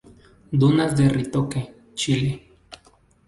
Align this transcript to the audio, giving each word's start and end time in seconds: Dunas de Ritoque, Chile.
Dunas 0.51 0.95
de 0.95 1.07
Ritoque, 1.07 1.75
Chile. 1.93 2.41